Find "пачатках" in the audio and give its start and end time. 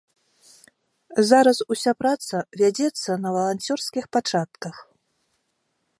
4.19-4.75